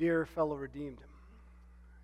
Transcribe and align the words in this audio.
Dear 0.00 0.24
fellow 0.24 0.56
redeemed, 0.56 0.96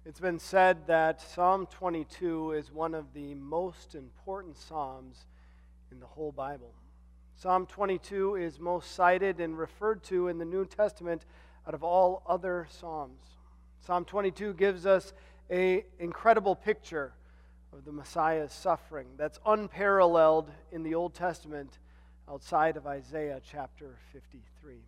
it's 0.05 0.21
been 0.21 0.39
said 0.39 0.87
that 0.87 1.19
Psalm 1.19 1.65
22 1.65 2.53
is 2.53 2.71
one 2.71 2.95
of 2.95 3.15
the 3.15 3.35
most 3.37 3.95
important 3.95 4.59
Psalms 4.59 5.25
in 5.91 5.99
the 5.99 6.05
whole 6.05 6.31
Bible. 6.31 6.75
Psalm 7.37 7.65
22 7.65 8.37
is 8.37 8.61
most 8.61 8.93
cited 8.93 9.41
and 9.41 9.57
referred 9.57 10.03
to 10.05 10.29
in 10.29 10.37
the 10.37 10.45
New 10.45 10.67
Testament 10.67 11.25
out 11.67 11.73
of 11.73 11.83
all 11.83 12.23
other 12.27 12.69
Psalms. 12.69 13.23
Psalm 13.81 14.05
22 14.05 14.53
gives 14.53 14.85
us 14.85 15.15
an 15.49 15.81
incredible 15.99 16.55
picture 16.55 17.15
of 17.73 17.87
the 17.87 17.93
Messiah's 17.93 18.53
suffering 18.53 19.07
that's 19.17 19.41
unparalleled 19.47 20.51
in 20.71 20.83
the 20.83 20.95
Old 20.95 21.15
Testament 21.15 21.79
outside 22.29 22.77
of 22.77 22.87
Isaiah 22.87 23.41
chapter 23.43 23.97
53. 24.13 24.83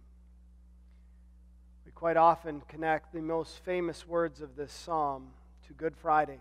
Quite 1.99 2.17
often 2.17 2.62
connect 2.69 3.12
the 3.12 3.20
most 3.20 3.59
famous 3.65 4.06
words 4.06 4.41
of 4.41 4.55
this 4.55 4.70
psalm 4.70 5.30
to 5.66 5.73
Good 5.73 5.97
Friday. 5.97 6.39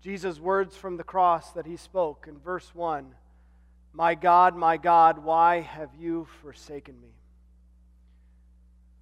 Jesus' 0.00 0.40
words 0.40 0.78
from 0.78 0.96
the 0.96 1.04
cross 1.04 1.50
that 1.50 1.66
he 1.66 1.76
spoke 1.76 2.24
in 2.26 2.38
verse 2.38 2.74
1 2.74 3.14
My 3.92 4.14
God, 4.14 4.56
my 4.56 4.78
God, 4.78 5.22
why 5.22 5.60
have 5.60 5.90
you 6.00 6.26
forsaken 6.40 6.94
me? 7.02 7.10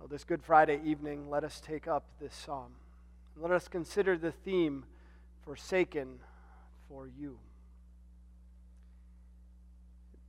Well, 0.01 0.09
this 0.09 0.25
Good 0.25 0.43
Friday 0.43 0.81
evening, 0.85 1.31
let 1.31 1.45
us 1.45 1.63
take 1.65 1.87
up 1.87 2.03
this 2.21 2.35
psalm. 2.35 2.73
Let 3.41 3.53
us 3.53 3.69
consider 3.69 4.19
the 4.19 4.33
theme 4.33 4.87
Forsaken 5.45 6.19
for 6.89 7.09
You. 7.17 7.39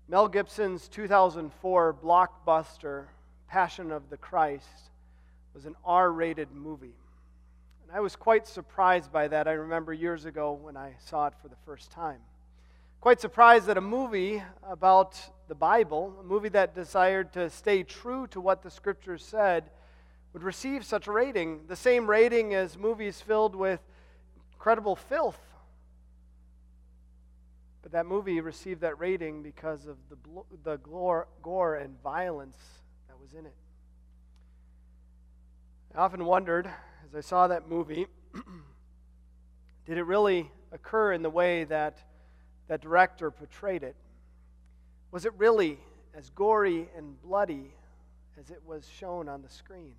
Mel 0.08 0.28
Gibson's 0.28 0.88
2004 0.88 1.96
blockbuster, 1.96 3.06
Passion 3.48 3.92
of 3.92 4.12
the 4.12 4.18
Christ, 4.18 4.92
was 5.58 5.66
an 5.66 5.76
R 5.84 6.12
rated 6.12 6.52
movie. 6.52 6.94
And 7.82 7.92
I 7.92 8.00
was 8.00 8.16
quite 8.16 8.46
surprised 8.46 9.12
by 9.12 9.28
that. 9.28 9.48
I 9.48 9.54
remember 9.54 9.92
years 9.92 10.26
ago 10.26 10.54
when 10.54 10.78
I 10.78 10.94
saw 11.00 11.26
it 11.26 11.34
for 11.42 11.48
the 11.48 11.56
first 11.66 11.90
time. 11.90 12.20
Quite 13.02 13.20
surprised 13.20 13.66
that 13.66 13.76
a 13.76 13.82
movie 13.82 14.44
about 14.70 15.20
the 15.48 15.56
Bible, 15.56 16.16
a 16.20 16.24
movie 16.24 16.50
that 16.50 16.76
desired 16.76 17.34
to 17.34 17.50
stay 17.50 17.82
true 17.82 18.28
to 18.28 18.40
what 18.40 18.62
the 18.62 18.70
scriptures 18.70 19.26
said, 19.26 19.72
would 20.32 20.44
receive 20.44 20.86
such 20.86 21.08
a 21.08 21.12
rating. 21.12 21.62
The 21.68 21.76
same 21.76 22.08
rating 22.08 22.54
as 22.54 22.78
movies 22.78 23.20
filled 23.20 23.56
with 23.56 23.80
incredible 24.54 24.96
filth 24.96 25.40
but 27.82 27.94
that 27.94 28.06
movie 28.06 28.42
received 28.42 28.82
that 28.82 29.00
rating 29.00 29.42
because 29.42 29.86
of 29.86 29.96
the, 30.10 30.18
the 30.66 30.76
gore, 30.80 31.26
gore 31.42 31.76
and 31.76 31.96
violence 32.04 32.58
that 33.08 33.18
was 33.18 33.32
in 33.32 33.46
it. 33.46 33.54
I 35.96 36.00
often 36.00 36.26
wondered, 36.26 36.68
as 37.06 37.16
I 37.16 37.22
saw 37.22 37.48
that 37.48 37.68
movie, 37.68 38.08
did 39.86 39.98
it 39.98 40.04
really 40.04 40.52
occur 40.72 41.14
in 41.14 41.22
the 41.22 41.30
way 41.30 41.64
that 41.66 41.98
that 42.68 42.82
director 42.82 43.32
portrayed 43.32 43.84
it? 43.84 43.96
Was 45.12 45.26
it 45.26 45.34
really 45.38 45.80
as 46.14 46.30
gory 46.30 46.90
and 46.96 47.20
bloody 47.22 47.74
as 48.40 48.50
it 48.52 48.62
was 48.66 48.88
shown 48.88 49.28
on 49.28 49.42
the 49.42 49.50
screen? 49.50 49.94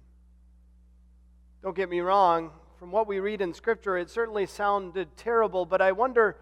Don't 1.62 1.74
get 1.74 1.88
me 1.88 2.00
wrong, 2.00 2.52
from 2.78 2.92
what 2.92 3.08
we 3.08 3.18
read 3.18 3.40
in 3.40 3.52
Scripture, 3.52 3.98
it 3.98 4.08
certainly 4.08 4.46
sounded 4.46 5.16
terrible, 5.16 5.66
but 5.66 5.82
I 5.82 5.90
wonder 5.90 6.36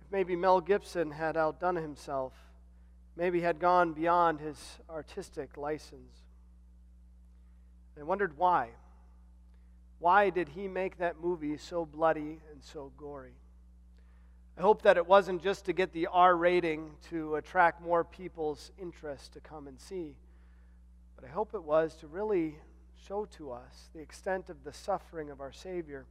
if 0.00 0.10
maybe 0.10 0.34
Mel 0.34 0.62
Gibson 0.62 1.10
had 1.10 1.36
outdone 1.36 1.76
himself, 1.76 2.32
maybe 3.16 3.42
had 3.42 3.58
gone 3.58 3.92
beyond 3.92 4.40
his 4.40 4.78
artistic 4.88 5.58
license. 5.58 6.22
I 8.00 8.02
wondered 8.02 8.38
why. 8.38 8.70
Why 9.98 10.30
did 10.30 10.50
he 10.50 10.68
make 10.68 10.98
that 10.98 11.20
movie 11.20 11.56
so 11.56 11.84
bloody 11.84 12.40
and 12.52 12.62
so 12.62 12.92
gory? 12.96 13.34
I 14.58 14.60
hope 14.60 14.82
that 14.82 14.96
it 14.96 15.06
wasn't 15.06 15.42
just 15.42 15.64
to 15.64 15.72
get 15.72 15.92
the 15.92 16.06
R 16.06 16.36
rating 16.36 16.92
to 17.10 17.36
attract 17.36 17.80
more 17.80 18.04
people's 18.04 18.70
interest 18.80 19.32
to 19.32 19.40
come 19.40 19.66
and 19.66 19.80
see, 19.80 20.14
but 21.16 21.24
I 21.24 21.28
hope 21.28 21.54
it 21.54 21.64
was 21.64 21.94
to 21.96 22.06
really 22.06 22.58
show 23.06 23.24
to 23.36 23.50
us 23.50 23.90
the 23.94 24.00
extent 24.00 24.48
of 24.48 24.62
the 24.64 24.72
suffering 24.72 25.30
of 25.30 25.40
our 25.40 25.52
Savior 25.52 26.06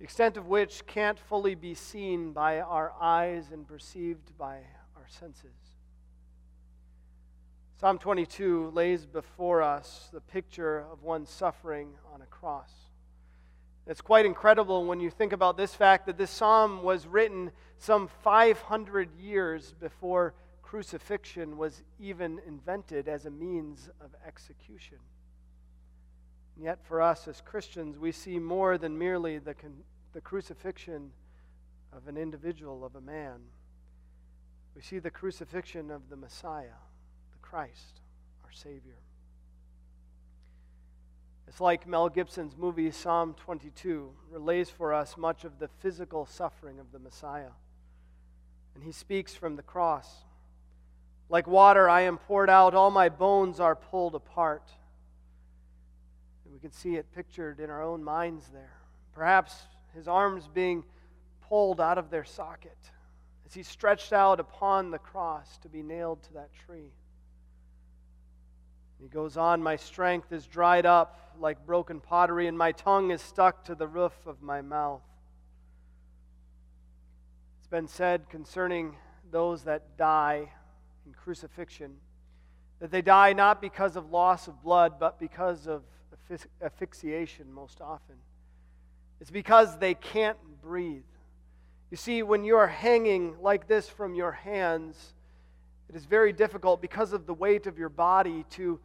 the 0.00 0.04
extent 0.04 0.38
of 0.38 0.46
which 0.46 0.86
can't 0.86 1.18
fully 1.18 1.54
be 1.54 1.74
seen 1.74 2.32
by 2.32 2.60
our 2.60 2.94
eyes 2.98 3.50
and 3.52 3.68
perceived 3.68 4.36
by 4.38 4.60
our 4.96 5.06
senses. 5.08 5.69
Psalm 7.80 7.96
22 7.96 8.72
lays 8.74 9.06
before 9.06 9.62
us 9.62 10.10
the 10.12 10.20
picture 10.20 10.84
of 10.92 11.02
one 11.02 11.24
suffering 11.24 11.94
on 12.12 12.20
a 12.20 12.26
cross. 12.26 12.70
It's 13.86 14.02
quite 14.02 14.26
incredible 14.26 14.84
when 14.84 15.00
you 15.00 15.08
think 15.08 15.32
about 15.32 15.56
this 15.56 15.74
fact 15.74 16.04
that 16.04 16.18
this 16.18 16.30
psalm 16.30 16.82
was 16.82 17.06
written 17.06 17.52
some 17.78 18.06
500 18.22 19.14
years 19.18 19.72
before 19.80 20.34
crucifixion 20.60 21.56
was 21.56 21.82
even 21.98 22.42
invented 22.46 23.08
as 23.08 23.24
a 23.24 23.30
means 23.30 23.88
of 23.98 24.10
execution. 24.26 24.98
And 26.56 26.66
yet, 26.66 26.84
for 26.84 27.00
us 27.00 27.26
as 27.28 27.40
Christians, 27.40 27.98
we 27.98 28.12
see 28.12 28.38
more 28.38 28.76
than 28.76 28.98
merely 28.98 29.38
the, 29.38 29.54
con- 29.54 29.84
the 30.12 30.20
crucifixion 30.20 31.12
of 31.94 32.08
an 32.08 32.18
individual, 32.18 32.84
of 32.84 32.94
a 32.94 33.00
man. 33.00 33.40
We 34.76 34.82
see 34.82 34.98
the 34.98 35.10
crucifixion 35.10 35.90
of 35.90 36.10
the 36.10 36.16
Messiah, 36.16 36.76
Christ, 37.50 38.00
our 38.44 38.52
Savior. 38.52 39.00
It's 41.48 41.60
like 41.60 41.84
Mel 41.84 42.08
Gibson's 42.08 42.56
movie 42.56 42.92
Psalm 42.92 43.34
22 43.34 44.12
relays 44.30 44.70
for 44.70 44.94
us 44.94 45.16
much 45.16 45.42
of 45.42 45.58
the 45.58 45.66
physical 45.80 46.26
suffering 46.26 46.78
of 46.78 46.92
the 46.92 47.00
Messiah. 47.00 47.50
And 48.76 48.84
he 48.84 48.92
speaks 48.92 49.34
from 49.34 49.56
the 49.56 49.62
cross. 49.62 50.08
Like 51.28 51.48
water, 51.48 51.88
I 51.88 52.02
am 52.02 52.18
poured 52.18 52.48
out, 52.48 52.72
all 52.72 52.92
my 52.92 53.08
bones 53.08 53.58
are 53.58 53.74
pulled 53.74 54.14
apart. 54.14 54.70
And 56.44 56.54
We 56.54 56.60
can 56.60 56.70
see 56.70 56.94
it 56.94 57.12
pictured 57.12 57.58
in 57.58 57.68
our 57.68 57.82
own 57.82 58.04
minds 58.04 58.46
there. 58.52 58.76
Perhaps 59.12 59.54
his 59.92 60.06
arms 60.06 60.46
being 60.46 60.84
pulled 61.48 61.80
out 61.80 61.98
of 61.98 62.10
their 62.10 62.24
socket 62.24 62.78
as 63.44 63.54
he 63.54 63.64
stretched 63.64 64.12
out 64.12 64.38
upon 64.38 64.92
the 64.92 64.98
cross 64.98 65.58
to 65.62 65.68
be 65.68 65.82
nailed 65.82 66.22
to 66.22 66.34
that 66.34 66.50
tree. 66.54 66.92
He 69.00 69.08
goes 69.08 69.36
on, 69.36 69.62
My 69.62 69.76
strength 69.76 70.32
is 70.32 70.46
dried 70.46 70.86
up 70.86 71.34
like 71.38 71.64
broken 71.64 72.00
pottery, 72.00 72.46
and 72.46 72.56
my 72.56 72.72
tongue 72.72 73.10
is 73.10 73.22
stuck 73.22 73.64
to 73.64 73.74
the 73.74 73.86
roof 73.86 74.12
of 74.26 74.42
my 74.42 74.60
mouth. 74.60 75.02
It's 77.60 77.68
been 77.68 77.88
said 77.88 78.28
concerning 78.28 78.96
those 79.30 79.64
that 79.64 79.96
die 79.96 80.52
in 81.06 81.12
crucifixion 81.14 81.96
that 82.80 82.90
they 82.90 83.02
die 83.02 83.34
not 83.34 83.60
because 83.60 83.94
of 83.94 84.10
loss 84.10 84.48
of 84.48 84.62
blood, 84.62 84.94
but 84.98 85.20
because 85.20 85.66
of 85.66 85.82
asphyxiation 86.62 87.52
most 87.52 87.80
often. 87.80 88.16
It's 89.20 89.30
because 89.30 89.78
they 89.78 89.94
can't 89.94 90.38
breathe. 90.62 91.02
You 91.90 91.96
see, 91.96 92.22
when 92.22 92.44
you 92.44 92.56
are 92.56 92.66
hanging 92.66 93.36
like 93.42 93.68
this 93.68 93.88
from 93.88 94.14
your 94.14 94.32
hands, 94.32 95.14
it 95.88 95.94
is 95.94 96.06
very 96.06 96.32
difficult 96.32 96.80
because 96.80 97.12
of 97.12 97.26
the 97.26 97.34
weight 97.34 97.66
of 97.66 97.78
your 97.78 97.88
body 97.90 98.46
to 98.50 98.80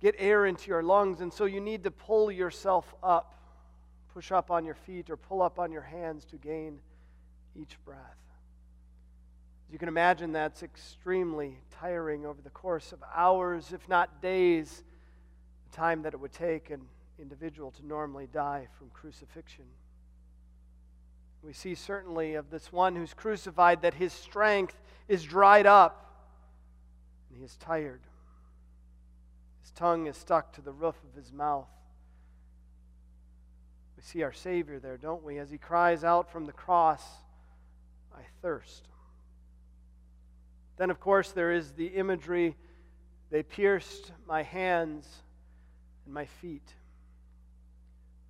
get 0.00 0.14
air 0.18 0.46
into 0.46 0.68
your 0.68 0.82
lungs, 0.82 1.20
and 1.20 1.32
so 1.32 1.44
you 1.44 1.60
need 1.60 1.84
to 1.84 1.90
pull 1.90 2.30
yourself 2.30 2.94
up, 3.02 3.34
push 4.12 4.32
up 4.32 4.50
on 4.50 4.64
your 4.64 4.74
feet, 4.74 5.10
or 5.10 5.16
pull 5.16 5.42
up 5.42 5.58
on 5.58 5.70
your 5.70 5.82
hands 5.82 6.24
to 6.26 6.36
gain 6.36 6.78
each 7.54 7.76
breath. 7.84 8.16
As 9.68 9.72
you 9.72 9.78
can 9.78 9.88
imagine, 9.88 10.32
that's 10.32 10.62
extremely 10.62 11.58
tiring 11.70 12.26
over 12.26 12.40
the 12.42 12.50
course 12.50 12.92
of 12.92 13.02
hours, 13.14 13.72
if 13.72 13.88
not 13.88 14.22
days, 14.22 14.82
the 15.70 15.76
time 15.76 16.02
that 16.02 16.14
it 16.14 16.20
would 16.20 16.32
take 16.32 16.70
an 16.70 16.80
individual 17.18 17.70
to 17.72 17.86
normally 17.86 18.26
die 18.32 18.66
from 18.78 18.88
crucifixion. 18.90 19.64
We 21.42 21.52
see 21.52 21.74
certainly 21.74 22.34
of 22.34 22.50
this 22.50 22.72
one 22.72 22.96
who's 22.96 23.14
crucified 23.14 23.82
that 23.82 23.94
his 23.94 24.12
strength 24.12 24.78
is 25.08 25.22
dried 25.24 25.66
up 25.66 26.26
and 27.28 27.38
he 27.38 27.44
is 27.44 27.56
tired. 27.56 28.00
His 29.62 29.70
tongue 29.72 30.06
is 30.06 30.16
stuck 30.16 30.52
to 30.54 30.60
the 30.60 30.72
roof 30.72 30.96
of 31.08 31.14
his 31.14 31.32
mouth. 31.32 31.68
We 33.96 34.02
see 34.02 34.22
our 34.22 34.32
Savior 34.32 34.78
there, 34.78 34.96
don't 34.96 35.22
we, 35.22 35.38
as 35.38 35.50
he 35.50 35.58
cries 35.58 36.04
out 36.04 36.30
from 36.30 36.46
the 36.46 36.52
cross, 36.52 37.04
I 38.14 38.22
thirst. 38.40 38.88
Then, 40.76 40.90
of 40.90 40.98
course, 40.98 41.32
there 41.32 41.52
is 41.52 41.72
the 41.72 41.88
imagery 41.88 42.56
they 43.30 43.42
pierced 43.42 44.12
my 44.26 44.42
hands 44.42 45.06
and 46.04 46.14
my 46.14 46.24
feet. 46.24 46.74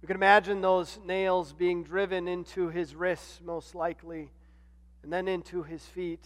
We 0.02 0.06
can 0.06 0.16
imagine 0.16 0.60
those 0.60 0.98
nails 1.04 1.52
being 1.52 1.84
driven 1.84 2.26
into 2.26 2.68
his 2.68 2.94
wrists, 2.94 3.40
most 3.44 3.74
likely, 3.74 4.32
and 5.02 5.12
then 5.12 5.28
into 5.28 5.62
his 5.62 5.84
feet 5.84 6.24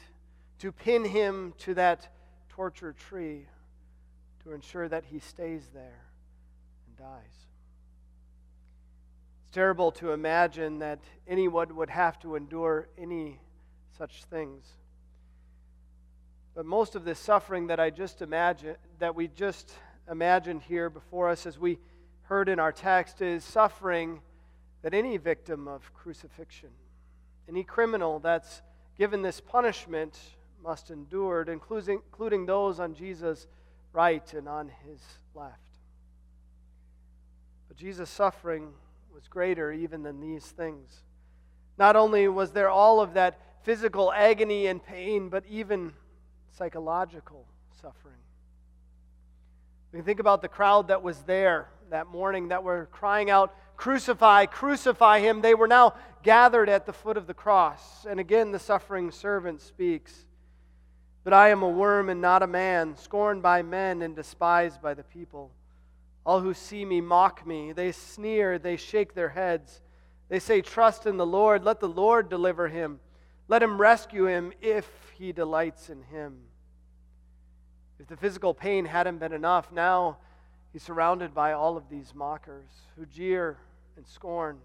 to 0.61 0.73
pin 0.73 1.05
him 1.05 1.53
to 1.59 1.75
that 1.75 2.09
torture 2.49 2.93
tree 2.93 3.47
to 4.45 4.53
ensure 4.53 4.89
that 4.89 5.05
he 5.07 5.19
stays 5.19 5.69
there 5.73 6.05
and 6.87 6.97
dies. 6.97 7.47
It's 9.43 9.55
terrible 9.55 9.91
to 9.93 10.13
imagine 10.13 10.79
that 10.81 11.01
anyone 11.27 11.75
would 11.77 11.91
have 11.91 12.19
to 12.21 12.37
endure 12.37 12.89
any 12.99 13.41
such 13.97 14.25
things. 14.25 14.65
But 16.55 16.67
most 16.67 16.95
of 16.95 17.05
this 17.05 17.19
suffering 17.19 17.69
that 17.69 17.81
I 17.81 17.91
just 17.91 18.23
imagined, 18.23 18.77
that 18.99 19.15
we 19.15 19.29
just 19.29 19.73
imagined 20.11 20.63
here 20.63 20.91
before 20.91 21.29
us, 21.29 21.47
as 21.47 21.59
we 21.59 21.79
heard 22.23 22.49
in 22.49 22.61
our 22.61 22.73
text, 22.73 23.23
is 23.23 23.43
suffering 23.43 24.21
that 24.83 24.95
any 24.95 25.17
victim 25.17 25.67
of 25.67 25.93
crucifixion, 25.95 26.71
any 27.49 27.65
criminal 27.65 28.19
that's 28.19 28.63
given 28.97 29.23
this 29.23 29.41
punishment, 29.41 30.19
must 30.63 30.91
endure, 30.91 31.43
including, 31.43 32.01
including 32.07 32.47
those 32.47 32.81
on 32.81 32.95
Jesus' 32.95 33.47
right 33.95 34.35
and 34.35 34.49
on 34.49 34.71
his 34.87 35.01
left. 35.35 35.59
But 37.69 37.79
Jesus' 37.79 38.11
suffering 38.11 38.73
was 39.15 39.27
greater 39.29 39.73
even 39.73 40.03
than 40.03 40.21
these 40.21 40.45
things. 40.45 41.03
Not 41.79 41.97
only 41.97 42.29
was 42.29 42.51
there 42.51 42.69
all 42.69 43.01
of 43.01 43.15
that 43.15 43.41
physical 43.63 44.13
agony 44.13 44.67
and 44.67 44.85
pain, 44.85 45.31
but 45.31 45.45
even 45.49 45.93
psychological 46.51 47.47
suffering. 47.81 48.15
We 49.93 50.03
think 50.03 50.21
about 50.21 50.43
the 50.43 50.49
crowd 50.49 50.89
that 50.89 51.03
was 51.03 51.19
there 51.21 51.69
that 51.91 52.09
morning 52.09 52.49
that 52.49 52.65
were 52.65 52.89
crying 52.91 53.31
out, 53.31 53.55
Crucify, 53.77 54.47
crucify 54.47 55.21
him. 55.21 55.41
They 55.41 55.55
were 55.55 55.67
now 55.67 55.95
gathered 56.23 56.69
at 56.69 56.87
the 56.87 56.93
foot 56.93 57.17
of 57.17 57.27
the 57.27 57.35
cross. 57.35 58.07
And 58.09 58.21
again, 58.21 58.53
the 58.53 58.59
suffering 58.59 59.11
servant 59.11 59.61
speaks. 59.61 60.27
But 61.25 61.33
I 61.33 61.49
am 61.49 61.63
a 61.63 61.69
worm 61.69 62.11
and 62.11 62.21
not 62.21 62.43
a 62.43 62.47
man, 62.47 62.97
scorned 62.97 63.43
by 63.43 63.63
men 63.63 64.03
and 64.03 64.15
despised 64.15 64.83
by 64.83 64.93
the 64.93 65.03
people. 65.03 65.51
All 66.25 66.41
who 66.41 66.53
see 66.53 66.85
me 66.85 67.01
mock 67.01 67.47
me. 67.47 67.73
They 67.73 67.93
sneer, 67.93 68.59
they 68.59 68.77
shake 68.77 69.15
their 69.15 69.31
heads. 69.31 69.81
They 70.29 70.39
say, 70.39 70.61
Trust 70.61 71.07
in 71.07 71.17
the 71.17 71.27
Lord. 71.27 71.65
Let 71.65 71.81
the 71.81 71.89
Lord 71.89 72.29
deliver 72.29 72.69
him. 72.69 73.01
Let 73.49 73.63
him 73.63 73.81
rescue 73.81 74.27
him 74.27 74.53
if 74.61 74.87
he 75.17 75.33
delights 75.33 75.89
in 75.89 76.03
him. 76.03 76.41
If 77.99 78.09
the 78.09 78.17
physical 78.17 78.53
pain 78.53 78.85
hadn't 78.85 79.19
been 79.19 79.33
enough, 79.33 79.73
now 79.73 80.19
he's 80.73 80.83
surrounded 80.83 81.35
by 81.35 81.53
all 81.53 81.77
of 81.77 81.89
these 81.89 82.15
mockers 82.15 82.69
who 82.97 83.07
jeer 83.07 83.59
and 83.97 84.07
scorn. 84.07 84.59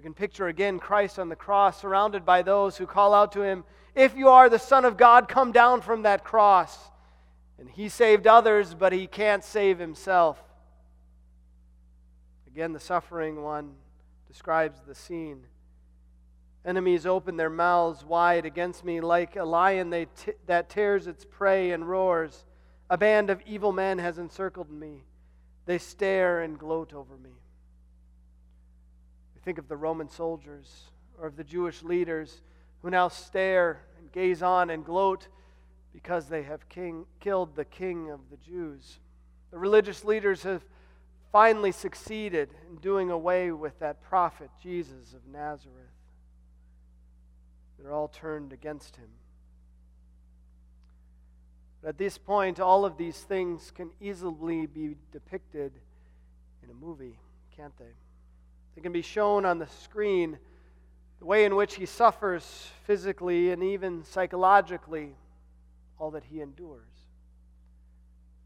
We 0.00 0.04
can 0.04 0.14
picture 0.14 0.48
again 0.48 0.78
Christ 0.78 1.18
on 1.18 1.28
the 1.28 1.36
cross, 1.36 1.78
surrounded 1.78 2.24
by 2.24 2.40
those 2.40 2.78
who 2.78 2.86
call 2.86 3.12
out 3.12 3.32
to 3.32 3.42
him, 3.42 3.64
If 3.94 4.16
you 4.16 4.30
are 4.30 4.48
the 4.48 4.58
Son 4.58 4.86
of 4.86 4.96
God, 4.96 5.28
come 5.28 5.52
down 5.52 5.82
from 5.82 6.04
that 6.04 6.24
cross. 6.24 6.90
And 7.58 7.68
he 7.68 7.90
saved 7.90 8.26
others, 8.26 8.72
but 8.72 8.94
he 8.94 9.06
can't 9.06 9.44
save 9.44 9.78
himself. 9.78 10.42
Again, 12.46 12.72
the 12.72 12.80
suffering 12.80 13.42
one 13.42 13.74
describes 14.26 14.80
the 14.86 14.94
scene. 14.94 15.44
Enemies 16.64 17.04
open 17.04 17.36
their 17.36 17.50
mouths 17.50 18.02
wide 18.02 18.46
against 18.46 18.82
me 18.82 19.02
like 19.02 19.36
a 19.36 19.44
lion 19.44 19.90
t- 19.90 20.32
that 20.46 20.70
tears 20.70 21.08
its 21.08 21.26
prey 21.26 21.72
and 21.72 21.86
roars. 21.86 22.46
A 22.88 22.96
band 22.96 23.28
of 23.28 23.42
evil 23.44 23.72
men 23.72 23.98
has 23.98 24.16
encircled 24.16 24.70
me. 24.70 25.04
They 25.66 25.76
stare 25.76 26.40
and 26.40 26.58
gloat 26.58 26.94
over 26.94 27.18
me. 27.18 27.32
We 29.40 29.44
think 29.44 29.58
of 29.58 29.68
the 29.68 29.76
Roman 29.76 30.10
soldiers 30.10 30.90
or 31.18 31.26
of 31.26 31.36
the 31.36 31.44
Jewish 31.44 31.82
leaders 31.82 32.42
who 32.82 32.90
now 32.90 33.08
stare 33.08 33.80
and 33.98 34.12
gaze 34.12 34.42
on 34.42 34.68
and 34.68 34.84
gloat 34.84 35.28
because 35.94 36.26
they 36.26 36.42
have 36.42 36.68
king, 36.68 37.06
killed 37.20 37.56
the 37.56 37.64
king 37.64 38.10
of 38.10 38.20
the 38.30 38.36
Jews. 38.36 38.98
The 39.50 39.58
religious 39.58 40.04
leaders 40.04 40.42
have 40.42 40.62
finally 41.32 41.72
succeeded 41.72 42.50
in 42.68 42.76
doing 42.76 43.10
away 43.10 43.50
with 43.50 43.78
that 43.78 44.02
prophet, 44.02 44.50
Jesus 44.62 45.14
of 45.14 45.26
Nazareth. 45.26 45.74
They're 47.78 47.92
all 47.92 48.08
turned 48.08 48.52
against 48.52 48.96
him. 48.96 49.08
But 51.80 51.90
at 51.90 51.98
this 51.98 52.18
point, 52.18 52.60
all 52.60 52.84
of 52.84 52.98
these 52.98 53.18
things 53.18 53.70
can 53.74 53.90
easily 54.00 54.66
be 54.66 54.96
depicted 55.12 55.72
in 56.62 56.68
a 56.68 56.74
movie, 56.74 57.18
can't 57.56 57.76
they? 57.78 57.94
They 58.80 58.84
can 58.84 58.92
be 58.92 59.02
shown 59.02 59.44
on 59.44 59.58
the 59.58 59.66
screen 59.66 60.38
the 61.18 61.26
way 61.26 61.44
in 61.44 61.54
which 61.54 61.74
he 61.74 61.84
suffers 61.84 62.70
physically 62.86 63.50
and 63.50 63.62
even 63.62 64.04
psychologically 64.04 65.10
all 65.98 66.12
that 66.12 66.24
he 66.24 66.40
endures. 66.40 66.88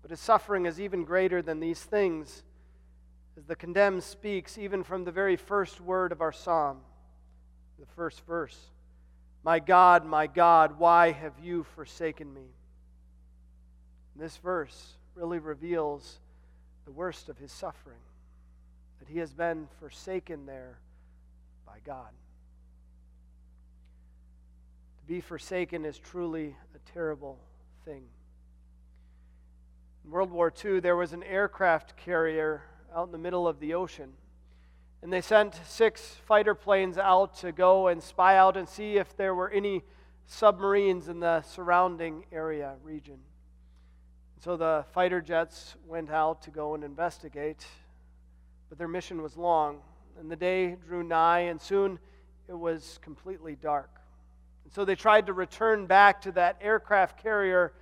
But 0.03 0.11
his 0.11 0.19
suffering 0.19 0.67
is 0.67 0.81
even 0.81 1.05
greater 1.05 1.41
than 1.41 1.61
these 1.61 1.81
things, 1.81 2.43
as 3.39 3.45
the 3.45 3.55
condemned 3.55 4.03
speaks, 4.03 4.59
even 4.59 4.83
from 4.83 5.05
the 5.05 5.13
very 5.13 5.37
first 5.37 5.81
word 5.81 6.11
of 6.11 6.21
our 6.21 6.33
psalm, 6.33 6.79
the 7.79 7.87
first 7.95 8.27
verse 8.27 8.59
My 9.45 9.61
God, 9.61 10.05
my 10.05 10.27
God, 10.27 10.81
why 10.81 11.13
have 11.13 11.35
you 11.41 11.63
forsaken 11.77 12.35
me? 12.35 12.49
this 14.17 14.37
verse 14.39 14.95
really 15.15 15.39
reveals 15.39 16.19
the 16.87 16.91
worst 16.91 17.29
of 17.29 17.39
his 17.39 17.53
suffering, 17.53 18.01
that 19.05 19.13
he 19.13 19.19
has 19.19 19.35
been 19.35 19.69
forsaken 19.81 20.47
there 20.47 20.79
by 21.67 21.77
God. 21.85 22.09
To 24.99 25.07
be 25.07 25.21
forsaken 25.21 25.85
is 25.85 25.99
truly 25.99 26.57
a 26.75 26.93
terrible 26.93 27.39
thing. 27.85 28.05
In 30.05 30.11
World 30.11 30.31
War 30.31 30.53
II, 30.65 30.81
there 30.81 30.97
was 30.97 31.13
an 31.13 31.23
aircraft 31.23 31.97
carrier 31.99 32.63
out 32.95 33.07
in 33.07 33.13
the 33.13 33.19
middle 33.19 33.47
of 33.47 33.61
the 33.61 33.75
ocean. 33.75 34.13
And 35.03 35.13
they 35.13 35.21
sent 35.21 35.61
six 35.67 36.17
fighter 36.27 36.55
planes 36.55 36.97
out 36.97 37.37
to 37.39 37.53
go 37.53 37.89
and 37.89 38.03
spy 38.03 38.39
out 38.39 38.57
and 38.57 38.67
see 38.67 38.97
if 38.97 39.15
there 39.17 39.35
were 39.35 39.51
any 39.51 39.83
submarines 40.25 41.09
in 41.09 41.21
the 41.21 41.43
surrounding 41.43 42.25
area 42.33 42.77
region. 42.83 43.19
So 44.41 44.57
the 44.57 44.87
fighter 44.93 45.21
jets 45.21 45.75
went 45.87 46.11
out 46.11 46.41
to 46.43 46.51
go 46.51 46.75
and 46.75 46.83
investigate, 46.83 47.67
but 48.75 48.79
their 48.81 48.89
mission 48.89 49.23
was 49.23 49.37
long, 49.37 49.79
and 50.19 50.29
the 50.29 50.35
day 50.35 50.75
drew 50.89 51.05
nigh, 51.05 51.43
and 51.43 51.61
soon 51.61 51.97
it 52.49 52.59
was 52.59 52.99
completely 53.03 53.55
dark. 53.55 54.01
And 54.65 54.73
so 54.73 54.85
they 54.85 54.97
tried 54.97 55.27
to 55.27 55.33
return 55.33 55.87
back 55.87 56.23
to 56.23 56.33
that 56.33 56.59
aircraft 56.61 57.23
carrier, 57.23 57.73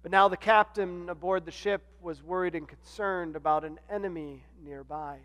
but 0.00 0.10
now 0.10 0.28
the 0.28 0.38
captain 0.38 1.10
aboard 1.10 1.44
the 1.44 1.50
ship 1.50 1.82
was 2.00 2.22
worried 2.22 2.54
and 2.54 2.66
concerned 2.66 3.36
about 3.36 3.66
an 3.66 3.78
enemy 3.90 4.46
nearby 4.64 5.18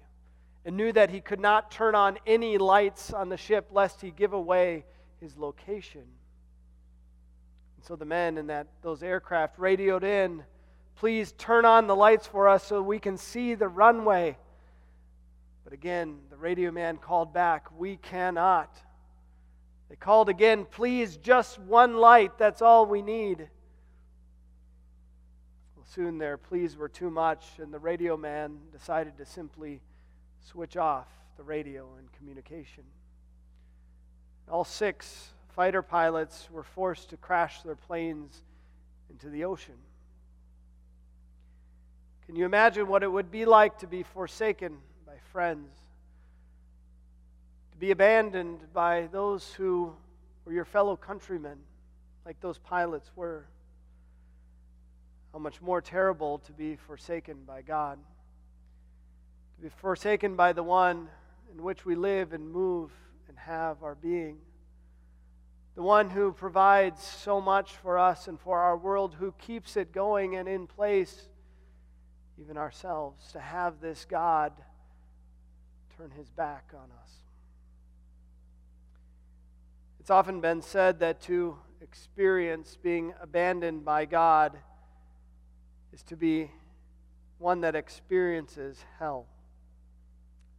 and 0.65 0.75
knew 0.75 0.91
that 0.91 1.09
he 1.09 1.21
could 1.21 1.39
not 1.39 1.71
turn 1.71 1.95
on 1.95 2.17
any 2.27 2.57
lights 2.57 3.13
on 3.13 3.29
the 3.29 3.37
ship 3.37 3.69
lest 3.71 4.01
he 4.01 4.11
give 4.11 4.33
away 4.33 4.83
his 5.21 5.37
location. 5.37 6.03
And 7.77 7.85
so 7.85 7.95
the 7.95 8.03
men 8.03 8.37
in 8.37 8.47
that 8.47 8.67
those 8.81 9.01
aircraft 9.01 9.57
radioed 9.59 10.03
in, 10.03 10.43
please 10.97 11.31
turn 11.37 11.63
on 11.63 11.87
the 11.87 11.95
lights 11.95 12.27
for 12.27 12.49
us 12.49 12.65
so 12.65 12.81
we 12.81 12.99
can 12.99 13.15
see 13.15 13.55
the 13.55 13.69
runway. 13.69 14.37
But 15.69 15.75
again, 15.75 16.17
the 16.31 16.35
radio 16.35 16.71
man 16.71 16.97
called 16.97 17.31
back, 17.31 17.67
we 17.77 17.97
cannot. 17.97 18.75
They 19.87 19.95
called 19.95 20.27
again, 20.27 20.65
please, 20.65 21.15
just 21.17 21.59
one 21.59 21.95
light, 21.95 22.39
that's 22.39 22.63
all 22.63 22.87
we 22.87 23.03
need. 23.03 23.47
Well, 25.75 25.85
soon 25.85 26.17
their 26.17 26.37
pleas 26.39 26.75
were 26.75 26.89
too 26.89 27.11
much, 27.11 27.45
and 27.59 27.71
the 27.71 27.77
radio 27.77 28.17
man 28.17 28.57
decided 28.71 29.15
to 29.19 29.27
simply 29.27 29.79
switch 30.39 30.75
off 30.75 31.05
the 31.37 31.43
radio 31.43 31.87
and 31.99 32.11
communication. 32.13 32.83
All 34.49 34.65
six 34.65 35.33
fighter 35.49 35.83
pilots 35.83 36.49
were 36.51 36.63
forced 36.63 37.11
to 37.11 37.17
crash 37.17 37.61
their 37.61 37.75
planes 37.75 38.41
into 39.11 39.29
the 39.29 39.43
ocean. 39.43 39.77
Can 42.25 42.35
you 42.35 42.45
imagine 42.45 42.87
what 42.87 43.03
it 43.03 43.11
would 43.11 43.29
be 43.29 43.45
like 43.45 43.77
to 43.79 43.87
be 43.87 44.01
forsaken 44.01 44.79
by 45.31 45.69
to 47.71 47.77
be 47.77 47.91
abandoned 47.91 48.59
by 48.73 49.07
those 49.11 49.53
who 49.53 49.93
were 50.45 50.53
your 50.53 50.65
fellow 50.65 50.95
countrymen, 50.95 51.57
like 52.25 52.39
those 52.41 52.57
pilots 52.57 53.11
were. 53.15 53.45
How 55.31 55.39
much 55.39 55.61
more 55.61 55.81
terrible 55.81 56.39
to 56.39 56.51
be 56.51 56.75
forsaken 56.75 57.37
by 57.45 57.61
God, 57.61 57.99
to 59.57 59.61
be 59.61 59.69
forsaken 59.69 60.35
by 60.35 60.53
the 60.53 60.63
one 60.63 61.07
in 61.55 61.63
which 61.63 61.85
we 61.85 61.93
live 61.93 62.33
and 62.33 62.51
move 62.51 62.91
and 63.27 63.37
have 63.37 63.83
our 63.83 63.93
being, 63.93 64.39
the 65.75 65.83
one 65.83 66.09
who 66.09 66.31
provides 66.33 67.03
so 67.03 67.39
much 67.39 67.75
for 67.75 67.99
us 67.99 68.27
and 68.27 68.39
for 68.39 68.59
our 68.59 68.75
world, 68.75 69.15
who 69.19 69.31
keeps 69.33 69.77
it 69.77 69.91
going 69.91 70.35
and 70.35 70.49
in 70.49 70.65
place, 70.65 71.29
even 72.41 72.57
ourselves, 72.57 73.31
to 73.31 73.39
have 73.39 73.79
this 73.79 74.05
God 74.05 74.51
turn 75.99 76.11
his 76.11 76.29
back 76.29 76.71
on 76.73 76.89
us. 77.03 77.11
It's 79.99 80.09
often 80.09 80.39
been 80.39 80.61
said 80.61 81.01
that 81.01 81.19
to 81.23 81.57
experience 81.81 82.77
being 82.81 83.13
abandoned 83.21 83.83
by 83.83 84.05
God 84.05 84.57
is 85.91 86.01
to 86.03 86.15
be 86.15 86.51
one 87.37 87.61
that 87.61 87.75
experiences 87.75 88.77
hell. 88.97 89.25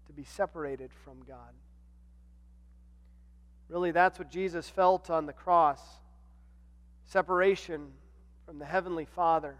To 0.08 0.12
be 0.12 0.24
separated 0.24 0.90
from 1.04 1.22
God. 1.26 1.54
Really, 3.70 3.92
that's 3.92 4.18
what 4.18 4.30
Jesus 4.30 4.68
felt 4.68 5.08
on 5.08 5.24
the 5.24 5.32
cross 5.32 5.80
separation 7.06 7.92
from 8.44 8.58
the 8.58 8.66
Heavenly 8.66 9.06
Father. 9.06 9.56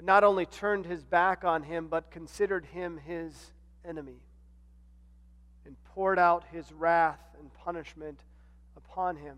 Not 0.00 0.24
only 0.24 0.46
turned 0.46 0.86
his 0.86 1.04
back 1.04 1.44
on 1.44 1.62
him, 1.62 1.88
but 1.88 2.10
considered 2.10 2.64
him 2.64 2.98
his 3.04 3.52
enemy 3.84 4.20
poured 5.94 6.18
out 6.18 6.44
his 6.52 6.72
wrath 6.72 7.20
and 7.38 7.52
punishment 7.54 8.20
upon 8.76 9.16
him. 9.16 9.36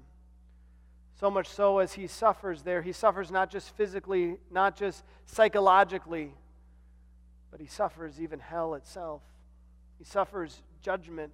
So 1.19 1.31
much 1.31 1.49
so 1.49 1.79
as 1.79 1.93
he 1.93 2.07
suffers 2.07 2.63
there, 2.63 2.83
he 2.83 2.93
suffers 2.93 3.31
not 3.31 3.51
just 3.51 3.75
physically, 3.77 4.39
not 4.51 4.77
just 4.77 5.05
psychologically, 5.27 6.35
but 7.51 7.61
he 7.61 7.67
suffers 7.67 8.21
even 8.21 8.41
hell 8.41 8.75
itself. 8.75 9.23
He 9.99 10.05
suffers 10.05 10.63
judgment, 10.83 11.33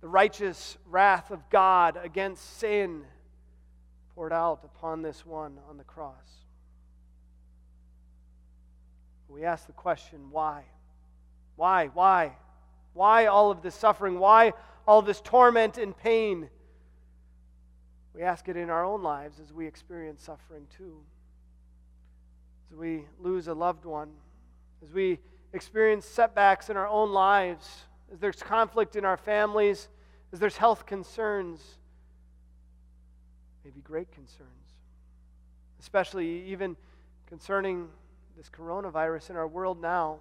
the 0.00 0.08
righteous 0.08 0.76
wrath 0.86 1.30
of 1.30 1.48
God 1.48 1.98
against 2.02 2.58
sin 2.58 3.04
poured 4.14 4.32
out 4.32 4.60
upon 4.64 5.02
this 5.02 5.24
one 5.24 5.58
on 5.70 5.78
the 5.78 5.84
cross. 5.84 6.44
We 9.28 9.44
ask 9.44 9.66
the 9.66 9.72
question 9.72 10.30
why? 10.30 10.64
Why? 11.56 11.86
Why? 11.86 12.36
Why 12.98 13.26
all 13.26 13.52
of 13.52 13.62
this 13.62 13.76
suffering? 13.76 14.18
Why 14.18 14.54
all 14.84 15.02
this 15.02 15.20
torment 15.20 15.78
and 15.78 15.96
pain? 15.96 16.50
We 18.12 18.22
ask 18.24 18.48
it 18.48 18.56
in 18.56 18.70
our 18.70 18.84
own 18.84 19.04
lives 19.04 19.38
as 19.38 19.52
we 19.52 19.68
experience 19.68 20.20
suffering 20.20 20.66
too. 20.76 20.96
As 22.68 22.76
we 22.76 23.04
lose 23.20 23.46
a 23.46 23.54
loved 23.54 23.84
one, 23.84 24.10
as 24.82 24.92
we 24.92 25.20
experience 25.52 26.06
setbacks 26.06 26.70
in 26.70 26.76
our 26.76 26.88
own 26.88 27.12
lives, 27.12 27.84
as 28.12 28.18
there's 28.18 28.42
conflict 28.42 28.96
in 28.96 29.04
our 29.04 29.16
families, 29.16 29.88
as 30.32 30.40
there's 30.40 30.56
health 30.56 30.84
concerns, 30.84 31.60
maybe 33.64 33.80
great 33.80 34.10
concerns, 34.10 34.74
especially 35.78 36.46
even 36.46 36.76
concerning 37.26 37.90
this 38.36 38.50
coronavirus 38.50 39.30
in 39.30 39.36
our 39.36 39.46
world 39.46 39.80
now. 39.80 40.18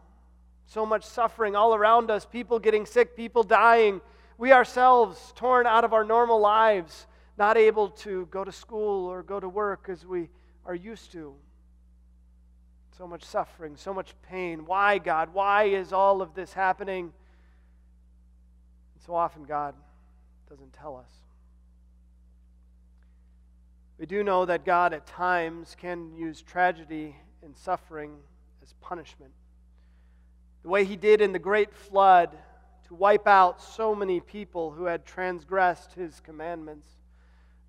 So 0.68 0.86
much 0.86 1.06
suffering 1.06 1.56
all 1.56 1.74
around 1.74 2.12
us, 2.12 2.26
people 2.26 2.60
getting 2.60 2.86
sick, 2.86 3.16
people 3.16 3.42
dying, 3.42 4.02
we 4.38 4.52
ourselves 4.52 5.34
torn 5.36 5.66
out 5.66 5.84
of 5.84 5.94
our 5.94 6.04
normal 6.04 6.40
lives, 6.40 7.08
not 7.38 7.58
able 7.58 7.90
to 7.90 8.28
go 8.28 8.44
to 8.44 8.52
school 8.52 9.08
or 9.08 9.24
go 9.24 9.40
to 9.40 9.48
work 9.48 9.88
as 9.90 10.06
we 10.06 10.30
are 10.66 10.76
used 10.76 11.12
to. 11.14 11.34
So 12.98 13.08
much 13.08 13.24
suffering, 13.24 13.78
so 13.78 13.94
much 13.94 14.14
pain. 14.30 14.66
Why, 14.66 14.98
God? 14.98 15.34
Why 15.34 15.64
is 15.64 15.94
all 15.94 16.22
of 16.22 16.34
this 16.36 16.52
happening? 16.52 17.06
And 17.06 19.04
so 19.06 19.16
often, 19.16 19.44
God 19.44 19.74
doesn't 20.50 20.74
tell 20.74 20.98
us. 20.98 21.10
We 23.98 24.06
do 24.06 24.24
know 24.24 24.46
that 24.46 24.66
God 24.66 24.94
at 24.94 25.08
times 25.08 25.76
can 25.80 26.16
use 26.16 26.42
tragedy 26.42 27.16
and 27.42 27.56
suffering 27.56 28.18
as 28.62 28.74
punishment. 28.82 29.32
The 30.64 30.70
way 30.70 30.86
He 30.86 30.96
did 30.96 31.22
in 31.22 31.32
the 31.32 31.40
great 31.40 31.74
flood 31.74 32.38
to 32.88 32.96
wipe 32.96 33.28
out 33.28 33.62
so 33.62 33.94
many 33.94 34.20
people 34.20 34.72
who 34.72 34.86
had 34.86 35.06
transgressed 35.06 35.94
His 35.94 36.20
commandments. 36.20 36.90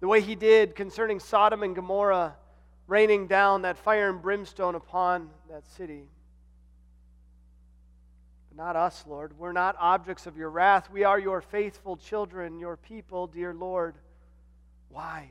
The 0.01 0.09
way 0.09 0.21
He 0.21 0.35
did 0.35 0.75
concerning 0.75 1.21
Sodom 1.21 1.63
and 1.63 1.75
Gomorrah 1.75 2.37
raining 2.87 3.27
down 3.27 3.63
that 3.63 3.77
fire 3.77 4.09
and 4.09 4.23
brimstone 4.23 4.75
upon 4.75 5.29
that 5.51 5.67
city. 5.67 6.09
But 8.49 8.57
not 8.57 8.77
us, 8.77 9.05
Lord. 9.07 9.39
We're 9.39 9.53
not 9.53 9.77
objects 9.79 10.27
of 10.27 10.37
your 10.37 10.51
wrath. 10.51 10.91
We 10.91 11.05
are 11.05 11.19
your 11.19 11.43
faithful 11.43 11.97
children, 11.97 12.59
your 12.59 12.77
people, 12.77 13.27
dear 13.27 13.53
Lord. 13.53 13.97
Why? 14.89 15.29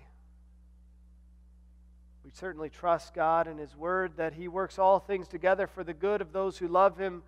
We 2.23 2.31
certainly 2.31 2.69
trust 2.69 3.13
God 3.13 3.47
and 3.47 3.59
His 3.59 3.75
Word 3.75 4.17
that 4.17 4.33
He 4.33 4.47
works 4.47 4.77
all 4.77 4.99
things 4.99 5.27
together 5.27 5.65
for 5.65 5.83
the 5.83 5.93
good 5.93 6.21
of 6.21 6.33
those 6.33 6.57
who 6.57 6.67
love 6.67 6.97
Him, 6.97 7.23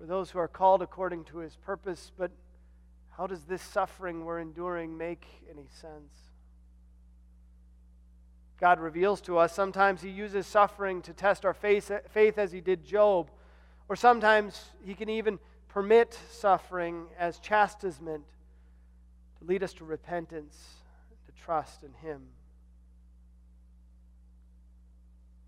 for 0.00 0.06
those 0.06 0.30
who 0.30 0.38
are 0.38 0.48
called 0.48 0.80
according 0.80 1.24
to 1.24 1.38
His 1.38 1.56
purpose. 1.56 2.10
But 2.16 2.30
how 3.10 3.26
does 3.26 3.42
this 3.42 3.60
suffering 3.60 4.24
we're 4.24 4.40
enduring 4.40 4.96
make 4.96 5.26
any 5.50 5.66
sense? 5.68 6.14
God 8.58 8.80
reveals 8.80 9.20
to 9.22 9.36
us. 9.36 9.54
Sometimes 9.54 10.00
He 10.00 10.08
uses 10.08 10.46
suffering 10.46 11.02
to 11.02 11.12
test 11.12 11.44
our 11.44 11.52
faith, 11.52 11.92
faith 12.08 12.38
as 12.38 12.50
He 12.50 12.62
did 12.62 12.82
Job. 12.82 13.30
Or 13.90 13.96
sometimes 13.96 14.70
He 14.82 14.94
can 14.94 15.10
even 15.10 15.38
permit 15.68 16.18
suffering 16.30 17.04
as 17.18 17.38
chastisement 17.38 18.24
to 19.38 19.44
lead 19.44 19.62
us 19.62 19.74
to 19.74 19.84
repentance, 19.84 20.76
to 21.26 21.42
trust 21.42 21.82
in 21.82 21.92
Him. 21.92 22.22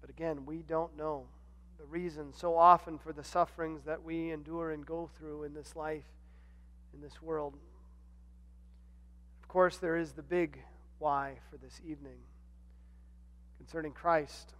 But 0.03 0.11
again, 0.11 0.45
we 0.45 0.59
don't 0.59 0.95
know 0.99 1.25
the 1.79 1.85
reason 1.85 2.33
so 2.33 2.57
often 2.57 2.99
for 2.99 3.13
the 3.13 3.25
sufferings 3.25 3.85
that 3.85 4.03
we 4.03 4.31
endure 4.31 4.71
and 4.71 4.85
go 4.87 5.11
through 5.19 5.45
in 5.45 5.55
this 5.55 5.75
life, 5.77 6.05
in 6.95 7.01
this 7.01 7.21
world. 7.21 7.55
Of 9.43 9.49
course, 9.49 9.79
there 9.79 9.97
is 9.97 10.13
the 10.13 10.23
big 10.23 10.59
why 10.99 11.39
for 11.51 11.57
this 11.57 11.81
evening 11.87 12.19
concerning 13.59 13.93
Christ. 13.93 14.55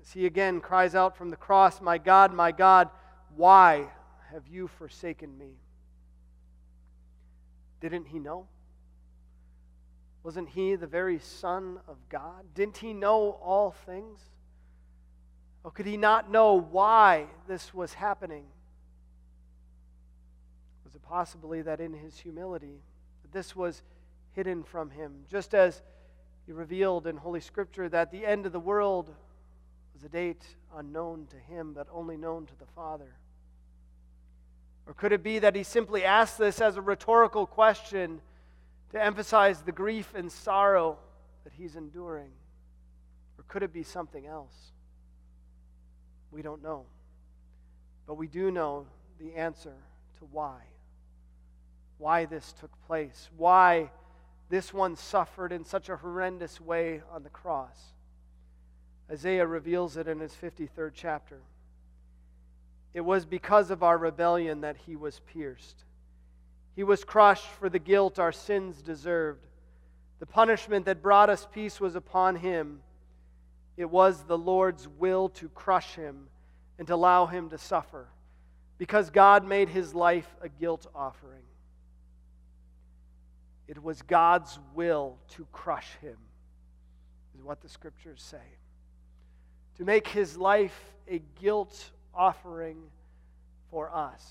As 0.00 0.12
he 0.12 0.26
again 0.26 0.60
cries 0.60 0.94
out 0.94 1.16
from 1.16 1.30
the 1.30 1.36
cross, 1.36 1.80
My 1.80 1.98
God, 1.98 2.32
my 2.32 2.52
God, 2.52 2.90
why 3.34 3.88
have 4.32 4.46
you 4.46 4.68
forsaken 4.68 5.36
me? 5.36 5.52
Didn't 7.80 8.06
he 8.06 8.18
know? 8.18 8.46
Wasn't 10.22 10.48
he 10.48 10.74
the 10.74 10.86
very 10.86 11.18
Son 11.18 11.78
of 11.86 11.96
God? 12.08 12.46
Didn't 12.54 12.78
he 12.78 12.92
know 12.92 13.38
all 13.42 13.70
things? 13.70 14.20
Or 15.66 15.72
could 15.72 15.86
he 15.86 15.96
not 15.96 16.30
know 16.30 16.60
why 16.60 17.26
this 17.48 17.74
was 17.74 17.92
happening? 17.92 18.44
Was 20.84 20.94
it 20.94 21.02
possibly 21.02 21.60
that 21.62 21.80
in 21.80 21.92
his 21.92 22.16
humility, 22.16 22.78
this 23.32 23.56
was 23.56 23.82
hidden 24.30 24.62
from 24.62 24.90
him, 24.90 25.24
just 25.28 25.56
as 25.56 25.82
he 26.46 26.52
revealed 26.52 27.08
in 27.08 27.16
Holy 27.16 27.40
Scripture 27.40 27.88
that 27.88 28.12
the 28.12 28.24
end 28.24 28.46
of 28.46 28.52
the 28.52 28.60
world 28.60 29.12
was 29.92 30.04
a 30.04 30.08
date 30.08 30.46
unknown 30.76 31.26
to 31.32 31.36
him, 31.36 31.72
but 31.72 31.88
only 31.90 32.16
known 32.16 32.46
to 32.46 32.56
the 32.60 32.66
Father? 32.76 33.16
Or 34.86 34.94
could 34.94 35.10
it 35.10 35.24
be 35.24 35.40
that 35.40 35.56
he 35.56 35.64
simply 35.64 36.04
asked 36.04 36.38
this 36.38 36.60
as 36.60 36.76
a 36.76 36.80
rhetorical 36.80 37.44
question 37.44 38.20
to 38.92 39.04
emphasize 39.04 39.62
the 39.62 39.72
grief 39.72 40.14
and 40.14 40.30
sorrow 40.30 40.96
that 41.42 41.54
he's 41.54 41.74
enduring? 41.74 42.30
Or 43.36 43.42
could 43.48 43.64
it 43.64 43.72
be 43.72 43.82
something 43.82 44.26
else? 44.26 44.54
We 46.36 46.42
don't 46.42 46.62
know. 46.62 46.84
But 48.06 48.16
we 48.16 48.26
do 48.26 48.50
know 48.50 48.84
the 49.18 49.32
answer 49.36 49.72
to 50.18 50.28
why. 50.30 50.58
Why 51.96 52.26
this 52.26 52.52
took 52.60 52.70
place. 52.86 53.30
Why 53.38 53.90
this 54.50 54.74
one 54.74 54.96
suffered 54.96 55.50
in 55.50 55.64
such 55.64 55.88
a 55.88 55.96
horrendous 55.96 56.60
way 56.60 57.00
on 57.10 57.22
the 57.22 57.30
cross. 57.30 57.78
Isaiah 59.10 59.46
reveals 59.46 59.96
it 59.96 60.08
in 60.08 60.20
his 60.20 60.34
53rd 60.34 60.90
chapter. 60.92 61.40
It 62.92 63.00
was 63.00 63.24
because 63.24 63.70
of 63.70 63.82
our 63.82 63.96
rebellion 63.96 64.60
that 64.60 64.76
he 64.76 64.94
was 64.94 65.22
pierced. 65.32 65.84
He 66.74 66.84
was 66.84 67.02
crushed 67.02 67.48
for 67.48 67.70
the 67.70 67.78
guilt 67.78 68.18
our 68.18 68.32
sins 68.32 68.82
deserved. 68.82 69.46
The 70.18 70.26
punishment 70.26 70.84
that 70.84 71.02
brought 71.02 71.30
us 71.30 71.48
peace 71.50 71.80
was 71.80 71.96
upon 71.96 72.36
him. 72.36 72.80
It 73.76 73.90
was 73.90 74.22
the 74.24 74.38
Lord's 74.38 74.88
will 74.88 75.28
to 75.30 75.48
crush 75.50 75.94
him 75.94 76.28
and 76.78 76.86
to 76.88 76.94
allow 76.94 77.26
him 77.26 77.50
to 77.50 77.58
suffer 77.58 78.08
because 78.78 79.10
God 79.10 79.46
made 79.46 79.68
his 79.68 79.94
life 79.94 80.28
a 80.40 80.48
guilt 80.48 80.86
offering. 80.94 81.42
It 83.68 83.82
was 83.82 84.02
God's 84.02 84.58
will 84.74 85.18
to 85.30 85.46
crush 85.52 85.88
him, 86.00 86.16
is 87.36 87.42
what 87.42 87.60
the 87.60 87.68
scriptures 87.68 88.22
say. 88.22 88.44
To 89.78 89.84
make 89.84 90.06
his 90.08 90.36
life 90.36 90.78
a 91.08 91.20
guilt 91.40 91.90
offering 92.14 92.78
for 93.70 93.94
us. 93.94 94.24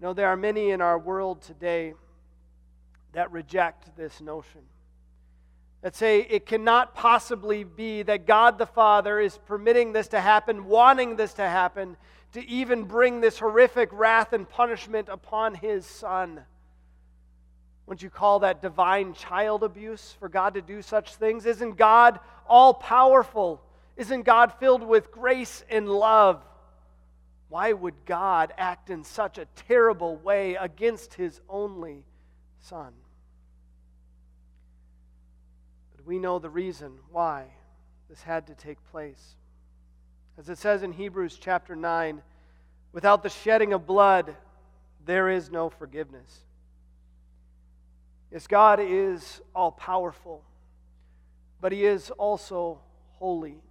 You 0.00 0.06
know, 0.06 0.12
there 0.14 0.28
are 0.28 0.36
many 0.36 0.70
in 0.70 0.80
our 0.80 0.98
world 0.98 1.42
today 1.42 1.94
that 3.12 3.30
reject 3.30 3.96
this 3.96 4.20
notion. 4.20 4.62
That 5.82 5.96
say 5.96 6.20
it 6.20 6.44
cannot 6.44 6.94
possibly 6.94 7.64
be 7.64 8.02
that 8.02 8.26
God 8.26 8.58
the 8.58 8.66
Father 8.66 9.18
is 9.18 9.38
permitting 9.46 9.92
this 9.92 10.08
to 10.08 10.20
happen, 10.20 10.66
wanting 10.66 11.16
this 11.16 11.32
to 11.34 11.42
happen, 11.42 11.96
to 12.32 12.46
even 12.46 12.84
bring 12.84 13.20
this 13.20 13.38
horrific 13.38 13.88
wrath 13.92 14.32
and 14.32 14.48
punishment 14.48 15.08
upon 15.08 15.54
his 15.54 15.86
Son. 15.86 16.42
Wouldn't 17.86 18.02
you 18.02 18.10
call 18.10 18.40
that 18.40 18.62
divine 18.62 19.14
child 19.14 19.64
abuse 19.64 20.14
for 20.20 20.28
God 20.28 20.54
to 20.54 20.62
do 20.62 20.82
such 20.82 21.16
things? 21.16 21.46
Isn't 21.46 21.76
God 21.76 22.20
all 22.46 22.74
powerful? 22.74 23.62
Isn't 23.96 24.22
God 24.22 24.52
filled 24.60 24.82
with 24.82 25.10
grace 25.10 25.64
and 25.68 25.88
love 25.88 26.44
Why 27.50 27.72
would 27.72 28.06
God 28.06 28.54
act 28.56 28.90
in 28.90 29.02
such 29.02 29.36
a 29.36 29.46
terrible 29.66 30.16
way 30.16 30.54
against 30.54 31.14
his 31.14 31.40
only 31.48 32.04
son? 32.60 32.92
But 35.96 35.99
we 36.10 36.18
know 36.18 36.40
the 36.40 36.50
reason 36.50 36.90
why 37.12 37.44
this 38.08 38.20
had 38.20 38.48
to 38.48 38.54
take 38.56 38.78
place. 38.90 39.36
As 40.36 40.48
it 40.48 40.58
says 40.58 40.82
in 40.82 40.90
Hebrews 40.90 41.38
chapter 41.40 41.76
9, 41.76 42.20
without 42.90 43.22
the 43.22 43.28
shedding 43.28 43.72
of 43.72 43.86
blood, 43.86 44.34
there 45.06 45.28
is 45.28 45.52
no 45.52 45.70
forgiveness. 45.70 46.40
Yes, 48.32 48.48
God 48.48 48.80
is 48.82 49.40
all 49.54 49.70
powerful, 49.70 50.42
but 51.60 51.70
He 51.70 51.84
is 51.84 52.10
also 52.10 52.80
holy 53.12 53.62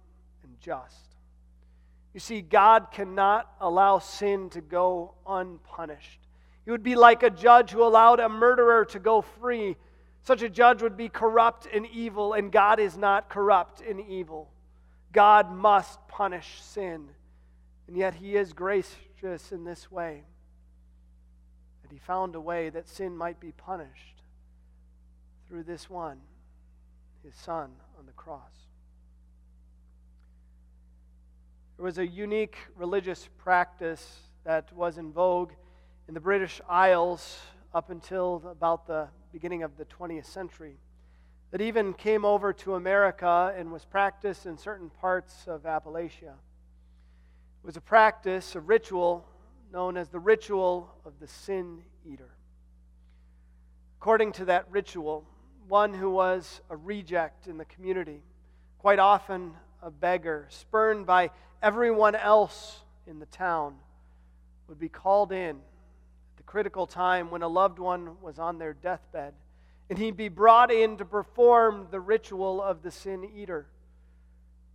and 0.42 0.58
just. 0.62 1.14
You 2.14 2.20
see, 2.20 2.40
God 2.40 2.86
cannot 2.90 3.52
allow 3.60 3.98
sin 3.98 4.48
to 4.48 4.62
go 4.62 5.12
unpunished. 5.26 6.20
He 6.64 6.70
would 6.70 6.82
be 6.82 6.94
like 6.94 7.22
a 7.22 7.28
judge 7.28 7.72
who 7.72 7.82
allowed 7.82 8.18
a 8.18 8.30
murderer 8.30 8.86
to 8.86 8.98
go 8.98 9.20
free. 9.20 9.76
Such 10.22 10.42
a 10.42 10.48
judge 10.48 10.82
would 10.82 10.96
be 10.96 11.08
corrupt 11.08 11.66
and 11.72 11.86
evil, 11.86 12.34
and 12.34 12.52
God 12.52 12.78
is 12.78 12.96
not 12.96 13.28
corrupt 13.28 13.80
and 13.80 14.00
evil. 14.00 14.50
God 15.12 15.50
must 15.50 16.06
punish 16.08 16.60
sin, 16.62 17.08
and 17.88 17.96
yet 17.96 18.14
He 18.14 18.36
is 18.36 18.52
gracious 18.52 19.52
in 19.52 19.64
this 19.64 19.90
way 19.90 20.24
that 21.82 21.90
He 21.90 21.98
found 21.98 22.34
a 22.34 22.40
way 22.40 22.68
that 22.70 22.88
sin 22.88 23.16
might 23.16 23.40
be 23.40 23.52
punished 23.52 24.22
through 25.48 25.64
this 25.64 25.90
one, 25.90 26.20
his 27.24 27.34
son, 27.34 27.70
on 27.98 28.06
the 28.06 28.12
cross. 28.12 28.52
There 31.76 31.84
was 31.84 31.98
a 31.98 32.06
unique 32.06 32.56
religious 32.76 33.28
practice 33.38 34.20
that 34.44 34.72
was 34.72 34.96
in 34.96 35.12
vogue 35.12 35.52
in 36.06 36.14
the 36.14 36.20
British 36.20 36.60
Isles 36.68 37.40
up 37.74 37.90
until 37.90 38.42
about 38.48 38.86
the 38.86 39.08
beginning 39.32 39.62
of 39.62 39.76
the 39.76 39.84
20th 39.84 40.26
century 40.26 40.76
that 41.50 41.60
even 41.60 41.92
came 41.92 42.24
over 42.24 42.52
to 42.52 42.74
America 42.74 43.52
and 43.56 43.72
was 43.72 43.84
practiced 43.84 44.46
in 44.46 44.56
certain 44.56 44.90
parts 44.90 45.46
of 45.46 45.62
Appalachia. 45.62 46.34
It 47.62 47.66
was 47.66 47.76
a 47.76 47.80
practice, 47.80 48.54
a 48.54 48.60
ritual 48.60 49.26
known 49.72 49.96
as 49.96 50.08
the 50.08 50.18
ritual 50.18 50.94
of 51.04 51.12
the 51.20 51.26
sin 51.26 51.82
eater. 52.04 52.30
According 54.00 54.32
to 54.32 54.44
that 54.46 54.66
ritual, 54.70 55.24
one 55.68 55.94
who 55.94 56.10
was 56.10 56.60
a 56.70 56.76
reject 56.76 57.46
in 57.46 57.58
the 57.58 57.64
community, 57.64 58.22
quite 58.78 58.98
often 58.98 59.52
a 59.82 59.90
beggar, 59.90 60.46
spurned 60.48 61.06
by 61.06 61.30
everyone 61.62 62.14
else 62.14 62.80
in 63.06 63.18
the 63.18 63.26
town, 63.26 63.76
would 64.68 64.78
be 64.78 64.88
called 64.88 65.32
in 65.32 65.60
critical 66.50 66.84
time 66.84 67.30
when 67.30 67.42
a 67.42 67.48
loved 67.48 67.78
one 67.78 68.20
was 68.20 68.40
on 68.40 68.58
their 68.58 68.72
deathbed, 68.72 69.32
and 69.88 69.96
he'd 69.96 70.16
be 70.16 70.28
brought 70.28 70.72
in 70.72 70.96
to 70.96 71.04
perform 71.04 71.86
the 71.92 72.00
ritual 72.00 72.60
of 72.60 72.82
the 72.82 72.90
sin 72.90 73.24
eater. 73.36 73.68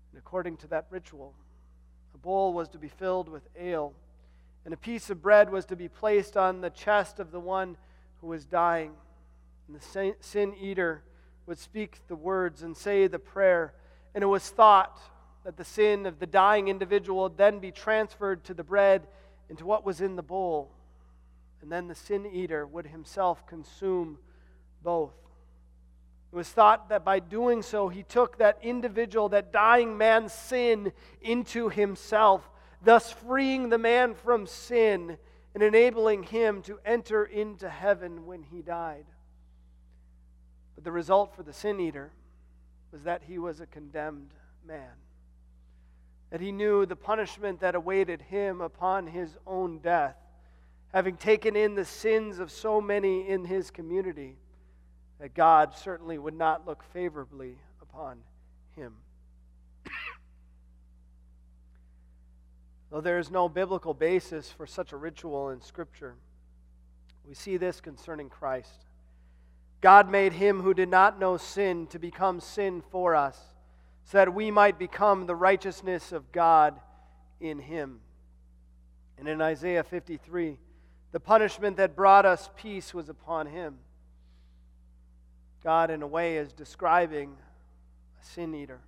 And 0.10 0.18
according 0.18 0.56
to 0.58 0.68
that 0.68 0.86
ritual, 0.90 1.34
a 2.14 2.18
bowl 2.18 2.54
was 2.54 2.70
to 2.70 2.78
be 2.78 2.88
filled 2.88 3.28
with 3.28 3.44
ale, 3.60 3.92
and 4.64 4.74
a 4.74 4.78
piece 4.78 5.10
of 5.10 5.22
bread 5.22 5.50
was 5.50 5.66
to 5.66 5.76
be 5.76 5.90
placed 5.90 6.38
on 6.38 6.62
the 6.62 6.70
chest 6.70 7.20
of 7.20 7.32
the 7.32 7.42
one 7.42 7.76
who 8.22 8.28
was 8.28 8.46
dying. 8.46 8.94
And 9.68 9.78
the 9.78 10.16
sin 10.22 10.54
eater 10.58 11.04
would 11.46 11.60
speak 11.60 12.00
the 12.08 12.16
words 12.16 12.62
and 12.62 12.78
say 12.78 13.08
the 13.08 13.20
prayer. 13.20 13.74
And 14.14 14.24
it 14.24 14.28
was 14.28 14.50
thought 14.50 14.98
that 15.44 15.58
the 15.58 15.66
sin 15.66 16.06
of 16.06 16.20
the 16.20 16.26
dying 16.26 16.70
individual 16.70 17.24
would 17.24 17.38
then 17.38 17.60
be 17.60 17.72
transferred 17.72 18.46
to 18.46 18.54
the 18.54 18.64
bread 18.64 19.08
and 19.50 19.58
to 19.58 19.66
what 19.66 19.86
was 19.86 20.00
in 20.00 20.16
the 20.16 20.24
bowl. 20.24 20.72
And 21.62 21.72
then 21.72 21.88
the 21.88 21.96
sin 21.96 22.26
eater 22.26 22.66
would 22.66 22.88
himself 22.88 23.46
consume 23.48 24.20
both. 24.84 25.14
It 26.32 26.36
was 26.36 26.50
thought 26.50 26.90
that 26.90 27.06
by 27.06 27.20
doing 27.20 27.62
so, 27.62 27.88
he 27.88 28.04
took 28.04 28.38
that 28.38 28.60
individual, 28.62 29.30
that 29.30 29.54
dying 29.54 29.98
man's 29.98 30.34
sin, 30.34 30.92
into 31.22 31.70
himself, 31.70 32.50
thus 32.84 33.12
freeing 33.12 33.70
the 33.70 33.78
man 33.78 34.14
from 34.14 34.46
sin 34.46 35.18
and 35.54 35.64
enabling 35.64 36.24
him 36.24 36.62
to 36.64 36.80
enter 36.86 37.24
into 37.24 37.70
heaven 37.70 38.26
when 38.26 38.44
he 38.44 38.62
died. 38.62 39.06
But 40.76 40.84
the 40.84 40.92
result 40.92 41.34
for 41.34 41.44
the 41.44 41.54
sin 41.54 41.80
eater 41.80 42.12
was 42.92 43.04
that 43.04 43.24
he 43.24 43.40
was 43.40 43.62
a 43.62 43.66
condemned 43.66 44.34
man. 44.68 44.92
That 46.30 46.42
he 46.42 46.52
knew 46.52 46.86
the 46.86 46.98
punishment 46.98 47.62
that 47.62 47.76
awaited 47.76 48.22
him 48.24 48.60
upon 48.60 49.08
his 49.08 49.38
own 49.48 49.80
death, 49.80 50.18
having 50.94 51.18
taken 51.18 51.56
in 51.56 51.76
the 51.76 51.86
sins 51.86 52.40
of 52.40 52.50
so 52.52 52.80
many 52.80 53.28
in 53.28 53.46
his 53.46 53.72
community, 53.72 54.38
that 55.20 55.34
God 55.34 55.74
certainly 55.76 56.18
would 56.18 56.34
not 56.34 56.66
look 56.66 56.84
favorably 56.94 57.58
upon 57.82 58.18
him. 58.76 58.94
Though 62.92 63.02
there 63.02 63.20
is 63.20 63.32
no 63.32 63.50
biblical 63.50 63.94
basis 63.94 64.52
for 64.52 64.66
such 64.66 64.94
a 64.94 64.98
ritual 64.98 65.50
in 65.50 65.62
Scripture, 65.62 66.16
we 67.28 67.34
see 67.34 67.58
this 67.58 67.82
concerning 67.82 68.30
Christ. 68.30 68.86
God 69.82 70.10
made 70.10 70.34
him 70.34 70.62
who 70.62 70.74
did 70.74 70.90
not 70.90 71.20
know 71.20 71.38
sin 71.38 71.88
to 71.88 72.00
become 72.00 72.40
sin 72.40 72.82
for 72.92 73.16
us, 73.16 73.38
so 74.06 74.18
that 74.20 74.34
we 74.34 74.52
might 74.52 74.80
become 74.80 75.26
the 75.26 75.36
righteousness 75.36 76.12
of 76.12 76.32
God 76.32 76.80
in 77.40 77.60
him. 77.60 78.00
And 79.18 79.28
in 79.28 79.42
Isaiah 79.42 79.84
53, 79.84 80.58
the 81.16 81.20
punishment 81.22 81.78
that 81.78 81.96
brought 81.96 82.26
us 82.26 82.50
peace 82.58 82.94
was 82.94 83.08
upon 83.08 83.48
him. 83.48 83.78
God, 85.64 85.90
in 85.90 86.02
a 86.02 86.08
way, 86.08 86.36
is 86.36 86.52
describing 86.52 87.38
a 88.22 88.26
sin 88.26 88.54
eater, 88.54 88.82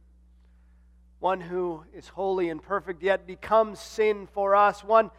one 1.20 1.40
who 1.40 1.86
is 1.96 2.10
holy 2.10 2.50
and 2.50 2.62
perfect, 2.62 3.02
yet 3.02 3.26
becomes 3.26 3.80
sin 3.80 4.28
for 4.34 4.58
us, 4.58 4.84
one 4.84 5.10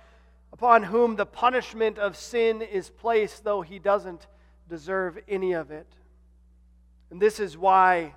upon 0.53 0.83
whom 0.83 1.16
the 1.16 1.25
punishment 1.25 1.99
of 1.99 2.14
sin 2.14 2.61
is 2.61 2.90
placed, 2.90 3.42
though 3.42 3.62
he 3.62 3.79
doesn't 3.79 4.27
deserve 4.68 5.18
any 5.27 5.55
of 5.55 5.71
it. 5.71 5.88
And 7.11 7.23
this 7.23 7.40
is 7.40 7.57
why 7.57 8.16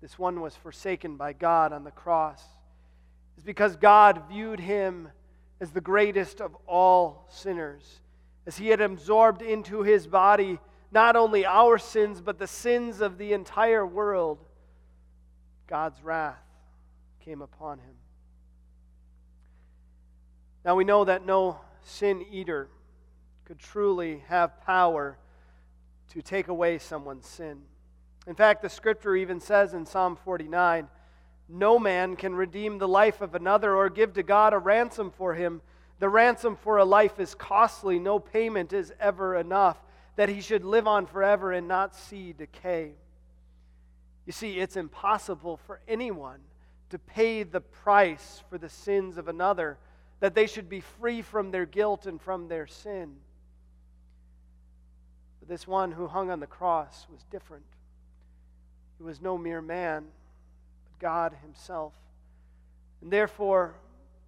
this 0.00 0.18
one 0.18 0.40
was 0.40 0.56
forsaken 0.56 1.18
by 1.18 1.34
God 1.34 1.74
on 1.74 1.84
the 1.84 1.90
cross. 1.90 2.42
Is 3.36 3.44
because 3.44 3.76
God 3.76 4.22
viewed 4.30 4.60
him 4.60 5.10
as 5.62 5.70
the 5.70 5.80
greatest 5.80 6.40
of 6.40 6.56
all 6.66 7.28
sinners, 7.30 8.00
as 8.48 8.58
he 8.58 8.66
had 8.66 8.80
absorbed 8.80 9.40
into 9.40 9.82
his 9.82 10.08
body 10.08 10.58
not 10.90 11.14
only 11.14 11.46
our 11.46 11.78
sins, 11.78 12.20
but 12.20 12.40
the 12.40 12.48
sins 12.48 13.00
of 13.00 13.16
the 13.16 13.32
entire 13.32 13.86
world. 13.86 14.44
God's 15.68 16.02
wrath 16.02 16.42
came 17.24 17.40
upon 17.40 17.78
him. 17.78 17.94
Now 20.64 20.74
we 20.74 20.82
know 20.82 21.04
that 21.04 21.24
no 21.24 21.60
sin 21.80 22.26
eater 22.28 22.68
could 23.44 23.60
truly 23.60 24.24
have 24.26 24.60
power 24.62 25.16
to 26.10 26.22
take 26.22 26.48
away 26.48 26.78
someone's 26.78 27.26
sin. 27.26 27.62
In 28.26 28.34
fact, 28.34 28.62
the 28.62 28.68
scripture 28.68 29.14
even 29.14 29.38
says 29.38 29.74
in 29.74 29.86
Psalm 29.86 30.16
49 30.16 30.88
No 31.54 31.78
man 31.78 32.16
can 32.16 32.34
redeem 32.34 32.78
the 32.78 32.88
life 32.88 33.20
of 33.20 33.34
another 33.34 33.76
or 33.76 33.90
give 33.90 34.14
to 34.14 34.22
God 34.22 34.54
a 34.54 34.58
ransom 34.58 35.10
for 35.10 35.34
him. 35.34 35.60
The 35.98 36.08
ransom 36.08 36.56
for 36.56 36.78
a 36.78 36.84
life 36.84 37.20
is 37.20 37.34
costly, 37.34 37.98
no 37.98 38.18
payment 38.18 38.72
is 38.72 38.90
ever 38.98 39.36
enough, 39.36 39.76
that 40.16 40.30
he 40.30 40.40
should 40.40 40.64
live 40.64 40.86
on 40.86 41.04
forever 41.04 41.52
and 41.52 41.68
not 41.68 41.94
see 41.94 42.32
decay. 42.32 42.92
You 44.24 44.32
see, 44.32 44.58
it's 44.58 44.76
impossible 44.76 45.58
for 45.58 45.80
anyone 45.86 46.40
to 46.88 46.98
pay 46.98 47.42
the 47.42 47.60
price 47.60 48.42
for 48.48 48.56
the 48.56 48.70
sins 48.70 49.18
of 49.18 49.28
another, 49.28 49.76
that 50.20 50.34
they 50.34 50.46
should 50.46 50.70
be 50.70 50.80
free 50.80 51.20
from 51.20 51.50
their 51.50 51.66
guilt 51.66 52.06
and 52.06 52.18
from 52.18 52.48
their 52.48 52.66
sin. 52.66 53.16
But 55.38 55.50
this 55.50 55.66
one 55.66 55.92
who 55.92 56.06
hung 56.06 56.30
on 56.30 56.40
the 56.40 56.46
cross 56.46 57.06
was 57.12 57.24
different. 57.30 57.66
He 58.96 59.04
was 59.04 59.20
no 59.20 59.36
mere 59.36 59.60
man, 59.60 60.06
God 61.02 61.34
Himself. 61.42 61.92
And 63.02 63.12
therefore, 63.12 63.74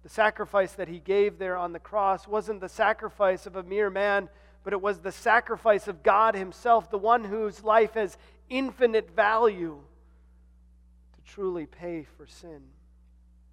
the 0.03 0.09
sacrifice 0.09 0.73
that 0.73 0.87
He 0.87 0.99
gave 0.99 1.39
there 1.39 1.57
on 1.57 1.73
the 1.73 1.79
cross 1.79 2.27
wasn't 2.27 2.61
the 2.61 2.69
sacrifice 2.69 3.47
of 3.47 3.55
a 3.55 3.63
mere 3.63 3.89
man, 3.89 4.29
but 4.63 4.73
it 4.73 4.81
was 4.81 4.99
the 4.99 5.11
sacrifice 5.11 5.87
of 5.87 6.03
God 6.03 6.35
Himself, 6.35 6.91
the 6.91 6.99
one 6.99 7.23
whose 7.23 7.63
life 7.63 7.93
has 7.95 8.17
infinite 8.49 9.09
value 9.15 9.79
to 11.15 11.33
truly 11.33 11.65
pay 11.65 12.05
for 12.17 12.27
sin, 12.27 12.61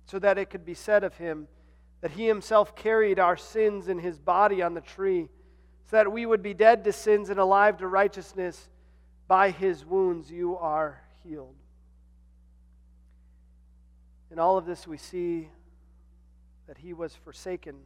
so 0.05 0.19
that 0.19 0.37
it 0.37 0.51
could 0.51 0.67
be 0.67 0.75
said 0.75 1.05
of 1.05 1.17
Him 1.17 1.49
that 2.03 2.11
He 2.11 2.27
Himself 2.27 2.77
carried 2.77 3.19
our 3.19 3.39
sins 3.39 3.89
in 3.89 3.99
His 3.99 4.19
body 4.19 4.61
on 4.61 4.75
the 4.75 4.83
tree 4.83 5.31
so 5.93 5.99
that 5.99 6.11
we 6.11 6.25
would 6.25 6.43
be 6.43 6.55
dead 6.55 6.85
to 6.85 6.93
sins 6.93 7.29
and 7.29 7.39
alive 7.39 7.77
to 7.77 7.87
righteousness. 7.87 8.71
By 9.29 9.51
his 9.51 9.85
wounds 9.85 10.31
you 10.31 10.57
are 10.57 11.03
healed. 11.23 11.55
In 14.33 14.39
all 14.39 14.57
of 14.57 14.65
this, 14.65 14.87
we 14.87 14.97
see 14.97 15.51
that 16.67 16.79
he 16.79 16.95
was 16.95 17.15
forsaken 17.15 17.77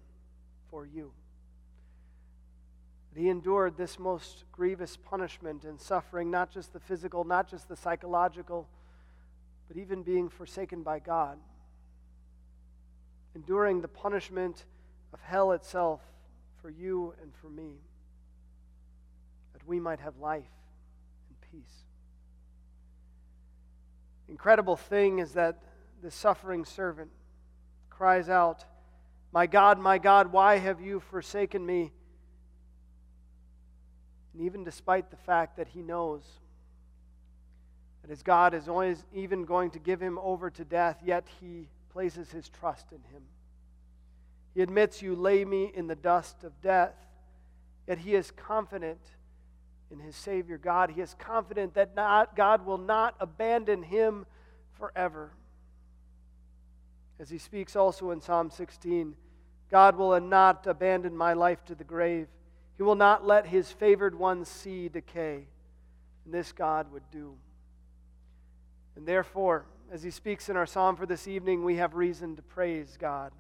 for 0.70 0.86
you. 0.86 1.10
That 3.12 3.20
he 3.20 3.28
endured 3.28 3.76
this 3.76 3.98
most 3.98 4.44
grievous 4.52 4.96
punishment 4.96 5.64
and 5.64 5.80
suffering, 5.80 6.30
not 6.30 6.52
just 6.52 6.72
the 6.72 6.78
physical, 6.78 7.24
not 7.24 7.50
just 7.50 7.68
the 7.68 7.74
psychological, 7.74 8.68
but 9.66 9.76
even 9.76 10.04
being 10.04 10.28
forsaken 10.28 10.84
by 10.84 11.00
God. 11.00 11.36
Enduring 13.34 13.80
the 13.80 13.88
punishment 13.88 14.66
of 15.12 15.20
hell 15.22 15.50
itself 15.50 16.00
for 16.62 16.70
you 16.70 17.12
and 17.22 17.32
for 17.42 17.48
me, 17.48 17.72
that 19.52 19.66
we 19.66 19.80
might 19.80 19.98
have 19.98 20.16
life 20.18 20.44
and 21.28 21.50
peace. 21.50 21.74
Incredible 24.28 24.76
thing 24.76 25.18
is 25.18 25.32
that 25.32 25.60
the 26.02 26.10
suffering 26.10 26.64
servant 26.64 27.10
cries 27.90 28.28
out, 28.28 28.64
My 29.32 29.46
God, 29.46 29.78
my 29.78 29.98
God, 29.98 30.32
why 30.32 30.58
have 30.58 30.80
you 30.80 31.00
forsaken 31.00 31.64
me? 31.64 31.92
And 34.32 34.44
even 34.44 34.64
despite 34.64 35.10
the 35.10 35.16
fact 35.16 35.56
that 35.56 35.68
he 35.68 35.80
knows 35.80 36.22
that 38.02 38.10
his 38.10 38.22
God 38.22 38.54
is 38.54 38.68
always 38.68 39.04
even 39.12 39.44
going 39.44 39.70
to 39.70 39.78
give 39.78 40.00
him 40.00 40.18
over 40.18 40.50
to 40.50 40.64
death, 40.64 40.98
yet 41.04 41.26
he 41.40 41.68
places 41.90 42.30
his 42.30 42.48
trust 42.48 42.92
in 42.92 42.98
him. 43.12 43.22
He 44.54 44.62
admits, 44.62 45.02
You 45.02 45.16
lay 45.16 45.44
me 45.44 45.72
in 45.74 45.86
the 45.86 45.96
dust 45.96 46.44
of 46.44 46.60
death, 46.60 46.94
yet 47.86 47.98
he 47.98 48.14
is 48.14 48.30
confident 48.30 49.00
in 49.90 49.98
his 49.98 50.14
Savior 50.14 50.58
God. 50.58 50.90
He 50.90 51.00
is 51.00 51.14
confident 51.18 51.74
that 51.74 51.96
not, 51.96 52.36
God 52.36 52.64
will 52.64 52.78
not 52.78 53.14
abandon 53.20 53.82
him 53.82 54.26
forever. 54.78 55.32
As 57.18 57.30
he 57.30 57.38
speaks 57.38 57.76
also 57.76 58.10
in 58.10 58.20
Psalm 58.20 58.50
16, 58.50 59.14
God 59.70 59.96
will 59.96 60.18
not 60.20 60.66
abandon 60.66 61.16
my 61.16 61.32
life 61.32 61.64
to 61.64 61.74
the 61.74 61.84
grave. 61.84 62.28
He 62.76 62.82
will 62.82 62.94
not 62.94 63.26
let 63.26 63.46
his 63.46 63.72
favored 63.72 64.18
ones 64.18 64.48
see 64.48 64.88
decay. 64.88 65.46
And 66.24 66.34
this 66.34 66.52
God 66.52 66.92
would 66.92 67.10
do. 67.10 67.34
And 68.96 69.06
therefore, 69.06 69.66
as 69.90 70.02
he 70.02 70.10
speaks 70.10 70.48
in 70.48 70.56
our 70.56 70.66
psalm 70.66 70.96
for 70.96 71.06
this 71.06 71.26
evening, 71.28 71.64
we 71.64 71.76
have 71.76 71.94
reason 71.94 72.36
to 72.36 72.42
praise 72.42 72.96
God. 72.98 73.32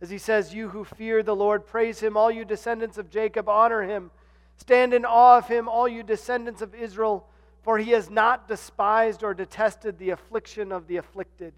As 0.00 0.10
he 0.10 0.18
says, 0.18 0.54
You 0.54 0.68
who 0.68 0.84
fear 0.84 1.22
the 1.22 1.36
Lord, 1.36 1.66
praise 1.66 2.00
him. 2.00 2.16
All 2.16 2.30
you 2.30 2.44
descendants 2.44 2.98
of 2.98 3.10
Jacob, 3.10 3.48
honor 3.48 3.82
him. 3.82 4.10
Stand 4.56 4.94
in 4.94 5.04
awe 5.04 5.38
of 5.38 5.48
him, 5.48 5.68
all 5.68 5.88
you 5.88 6.02
descendants 6.02 6.62
of 6.62 6.74
Israel, 6.74 7.26
for 7.62 7.78
he 7.78 7.90
has 7.90 8.08
not 8.08 8.46
despised 8.46 9.22
or 9.22 9.34
detested 9.34 9.98
the 9.98 10.10
affliction 10.10 10.70
of 10.70 10.86
the 10.86 10.96
afflicted. 10.96 11.54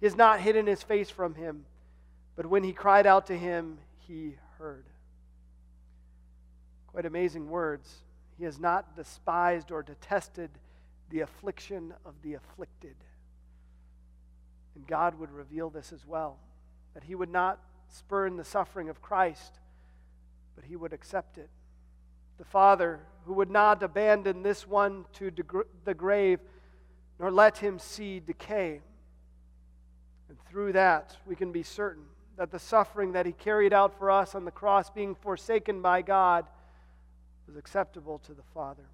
He 0.00 0.06
has 0.06 0.16
not 0.16 0.40
hidden 0.40 0.66
his 0.66 0.82
face 0.82 1.10
from 1.10 1.34
him, 1.34 1.66
but 2.34 2.46
when 2.46 2.64
he 2.64 2.72
cried 2.72 3.06
out 3.06 3.26
to 3.26 3.36
him, 3.36 3.78
he 4.08 4.36
heard. 4.58 4.86
Quite 6.86 7.06
amazing 7.06 7.50
words. 7.50 7.94
He 8.38 8.44
has 8.44 8.58
not 8.58 8.96
despised 8.96 9.70
or 9.70 9.82
detested 9.82 10.50
the 11.10 11.20
affliction 11.20 11.92
of 12.06 12.14
the 12.22 12.34
afflicted. 12.34 12.96
And 14.74 14.86
God 14.86 15.18
would 15.18 15.30
reveal 15.30 15.68
this 15.68 15.92
as 15.92 16.06
well 16.06 16.38
that 16.94 17.04
he 17.04 17.14
would 17.14 17.30
not 17.30 17.60
spurn 17.88 18.36
the 18.36 18.44
suffering 18.44 18.88
of 18.88 19.02
Christ, 19.02 19.58
but 20.56 20.64
he 20.64 20.76
would 20.76 20.92
accept 20.92 21.36
it. 21.36 21.50
The 22.38 22.44
Father, 22.44 23.00
who 23.26 23.34
would 23.34 23.50
not 23.50 23.82
abandon 23.82 24.42
this 24.42 24.66
one 24.66 25.04
to 25.14 25.30
the 25.84 25.94
grave, 25.94 26.40
nor 27.18 27.30
let 27.30 27.58
him 27.58 27.78
see 27.78 28.18
decay. 28.18 28.80
And 30.30 30.38
through 30.48 30.72
that, 30.74 31.16
we 31.26 31.34
can 31.34 31.50
be 31.50 31.64
certain 31.64 32.04
that 32.36 32.52
the 32.52 32.58
suffering 32.58 33.12
that 33.12 33.26
he 33.26 33.32
carried 33.32 33.72
out 33.72 33.98
for 33.98 34.12
us 34.12 34.36
on 34.36 34.44
the 34.44 34.52
cross, 34.52 34.88
being 34.88 35.16
forsaken 35.16 35.82
by 35.82 36.02
God, 36.02 36.46
was 37.48 37.56
acceptable 37.56 38.20
to 38.20 38.32
the 38.32 38.44
Father. 38.54 38.84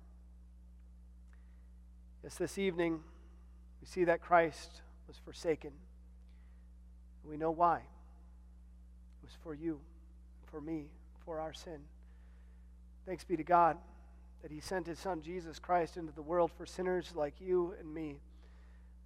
Yes, 2.25 2.37
this 2.37 2.57
evening, 2.57 3.01
we 3.83 3.87
see 3.87 4.05
that 4.05 4.23
Christ 4.23 4.81
was 5.07 5.19
forsaken. 5.19 5.73
We 7.23 7.37
know 7.37 7.51
why 7.51 7.77
It 7.77 7.83
was 9.23 9.37
for 9.43 9.55
you, 9.55 9.79
for 10.51 10.61
me, 10.61 10.87
for 11.25 11.39
our 11.39 11.53
sin. 11.53 11.81
Thanks 13.05 13.25
be 13.25 13.37
to 13.37 13.45
God 13.45 13.77
that 14.43 14.51
He 14.51 14.61
sent 14.61 14.87
His 14.87 14.99
Son 14.99 15.21
Jesus 15.21 15.59
Christ 15.59 15.99
into 15.99 16.13
the 16.13 16.23
world 16.23 16.51
for 16.57 16.65
sinners 16.65 17.13
like 17.15 17.35
you 17.41 17.75
and 17.79 17.93
me, 17.93 18.17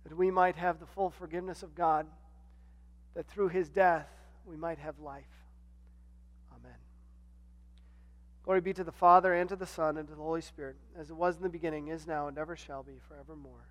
that 0.05 0.17
we 0.17 0.31
might 0.31 0.57
have 0.57 0.79
the 0.79 0.87
full 0.87 1.11
forgiveness 1.11 1.65
of 1.65 1.75
God, 1.75 2.07
that 3.15 3.27
through 3.27 3.49
His 3.49 3.69
death 3.69 4.09
we 4.45 4.57
might 4.57 4.79
have 4.79 4.99
life. 4.99 5.25
Amen. 6.53 6.79
Glory 8.45 8.61
be 8.61 8.73
to 8.73 8.85
the 8.85 8.93
Father, 8.93 9.35
and 9.35 9.49
to 9.49 9.57
the 9.57 9.67
Son, 9.67 9.97
and 9.97 10.09
to 10.09 10.15
the 10.15 10.23
Holy 10.23 10.41
Spirit, 10.41 10.77
as 10.99 11.11
it 11.11 11.17
was 11.17 11.37
in 11.37 11.43
the 11.43 11.49
beginning, 11.49 11.89
is 11.89 12.07
now, 12.07 12.29
and 12.29 12.39
ever 12.39 12.57
shall 12.57 12.83
be, 12.83 13.01
forevermore. 13.09 13.67